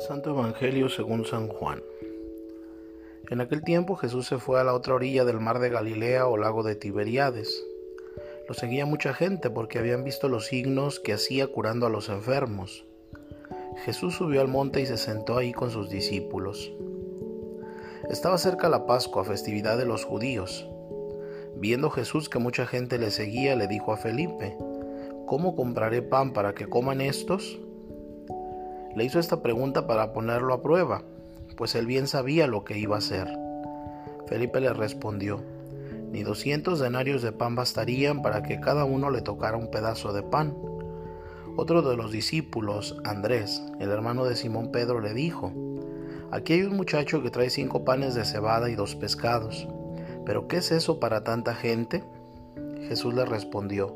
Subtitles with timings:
[0.00, 1.82] Santo Evangelio según San Juan.
[3.30, 6.36] En aquel tiempo Jesús se fue a la otra orilla del mar de Galilea o
[6.36, 7.64] lago de Tiberíades.
[8.48, 12.84] Lo seguía mucha gente porque habían visto los signos que hacía curando a los enfermos.
[13.84, 16.72] Jesús subió al monte y se sentó ahí con sus discípulos.
[18.10, 20.68] Estaba cerca la Pascua, festividad de los judíos.
[21.56, 24.56] Viendo Jesús que mucha gente le seguía, le dijo a Felipe,
[25.26, 27.58] ¿Cómo compraré pan para que coman estos?
[28.96, 31.02] Le hizo esta pregunta para ponerlo a prueba,
[31.58, 33.28] pues él bien sabía lo que iba a hacer.
[34.26, 35.44] Felipe le respondió,
[36.10, 40.22] ni doscientos denarios de pan bastarían para que cada uno le tocara un pedazo de
[40.22, 40.56] pan.
[41.56, 45.52] Otro de los discípulos, Andrés, el hermano de Simón Pedro, le dijo,
[46.30, 49.68] Aquí hay un muchacho que trae cinco panes de cebada y dos pescados.
[50.24, 52.02] ¿Pero qué es eso para tanta gente?
[52.88, 53.94] Jesús le respondió,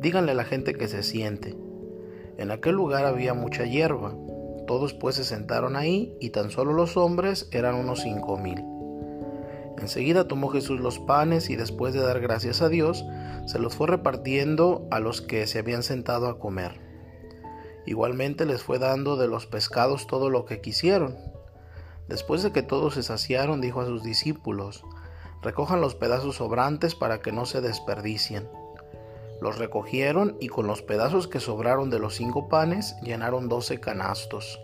[0.00, 1.56] Díganle a la gente que se siente.
[2.38, 4.14] En aquel lugar había mucha hierba.
[4.66, 8.64] Todos pues se sentaron ahí y tan solo los hombres eran unos cinco mil.
[9.78, 13.04] Enseguida tomó Jesús los panes y después de dar gracias a Dios,
[13.46, 16.80] se los fue repartiendo a los que se habían sentado a comer.
[17.84, 21.16] Igualmente les fue dando de los pescados todo lo que quisieron.
[22.08, 24.84] Después de que todos se saciaron, dijo a sus discípulos,
[25.42, 28.48] recojan los pedazos sobrantes para que no se desperdicien
[29.42, 34.60] los recogieron y con los pedazos que sobraron de los cinco panes llenaron doce canastos.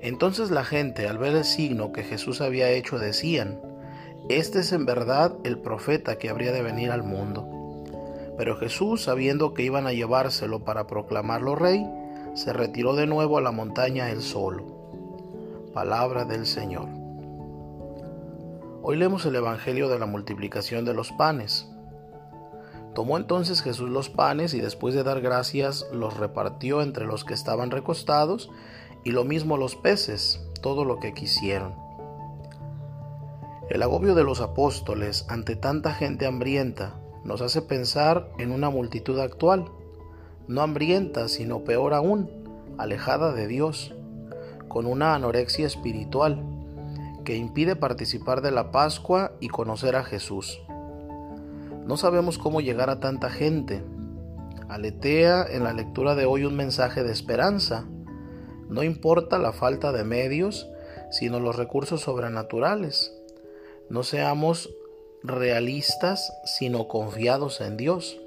[0.00, 3.60] Entonces la gente, al ver el signo que Jesús había hecho, decían,
[4.28, 7.48] Este es en verdad el profeta que habría de venir al mundo.
[8.36, 11.86] Pero Jesús, sabiendo que iban a llevárselo para proclamarlo rey,
[12.34, 14.64] se retiró de nuevo a la montaña él solo.
[15.72, 16.88] Palabra del Señor.
[18.82, 21.71] Hoy leemos el Evangelio de la multiplicación de los panes.
[22.94, 27.34] Tomó entonces Jesús los panes y después de dar gracias los repartió entre los que
[27.34, 28.50] estaban recostados
[29.04, 31.74] y lo mismo los peces, todo lo que quisieron.
[33.70, 39.18] El agobio de los apóstoles ante tanta gente hambrienta nos hace pensar en una multitud
[39.18, 39.70] actual,
[40.46, 42.30] no hambrienta, sino peor aún,
[42.76, 43.94] alejada de Dios,
[44.68, 46.44] con una anorexia espiritual
[47.24, 50.60] que impide participar de la Pascua y conocer a Jesús.
[51.84, 53.82] No sabemos cómo llegar a tanta gente.
[54.68, 57.86] Aletea en la lectura de hoy un mensaje de esperanza.
[58.68, 60.68] No importa la falta de medios,
[61.10, 63.12] sino los recursos sobrenaturales.
[63.90, 64.70] No seamos
[65.22, 68.18] realistas, sino confiados en Dios.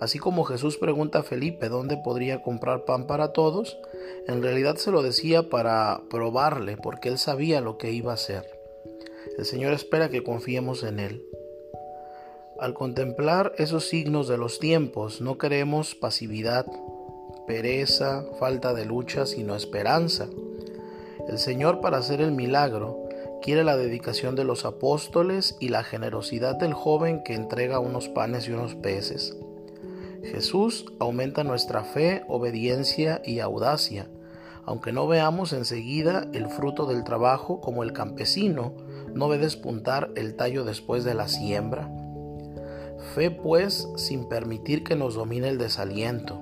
[0.00, 3.78] Así como Jesús pregunta a Felipe dónde podría comprar pan para todos,
[4.26, 8.44] en realidad se lo decía para probarle, porque él sabía lo que iba a hacer.
[9.36, 11.27] El Señor espera que confiemos en Él.
[12.58, 16.66] Al contemplar esos signos de los tiempos, no queremos pasividad,
[17.46, 20.26] pereza, falta de lucha, sino esperanza.
[21.28, 23.08] El Señor para hacer el milagro
[23.42, 28.48] quiere la dedicación de los apóstoles y la generosidad del joven que entrega unos panes
[28.48, 29.36] y unos peces.
[30.24, 34.08] Jesús aumenta nuestra fe, obediencia y audacia,
[34.64, 38.74] aunque no veamos enseguida el fruto del trabajo como el campesino
[39.14, 41.88] no ve despuntar el tallo después de la siembra.
[43.14, 46.40] Fe pues sin permitir que nos domine el desaliento,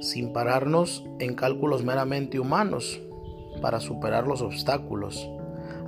[0.00, 3.00] sin pararnos en cálculos meramente humanos
[3.60, 5.28] para superar los obstáculos.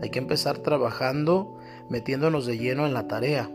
[0.02, 3.50] Hay que empezar trabajando metiéndonos de lleno en la tarea,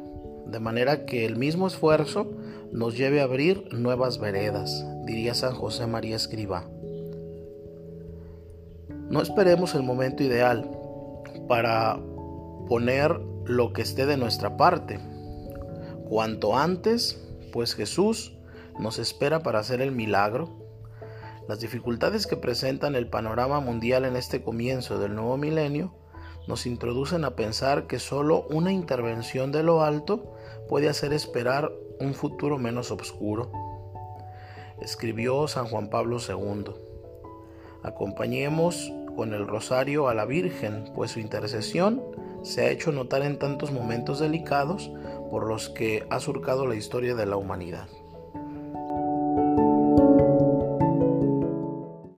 [0.48, 2.28] de manera que el mismo esfuerzo
[2.72, 6.70] nos lleve a abrir nuevas veredas, diría San José María Escriba.
[9.10, 10.70] No esperemos el momento ideal
[11.48, 12.00] para
[12.68, 15.00] poner lo que esté de nuestra parte,
[16.10, 18.36] Cuanto antes, pues Jesús
[18.80, 20.50] nos espera para hacer el milagro.
[21.48, 25.94] Las dificultades que presentan el panorama mundial en este comienzo del nuevo milenio
[26.48, 30.36] nos introducen a pensar que solo una intervención de lo alto
[30.68, 33.52] puede hacer esperar un futuro menos oscuro.
[34.82, 36.74] Escribió San Juan Pablo II.
[37.84, 42.02] Acompañemos con el rosario a la Virgen, pues su intercesión
[42.42, 44.90] se ha hecho notar en tantos momentos delicados
[45.30, 47.88] por los que ha surcado la historia de la humanidad.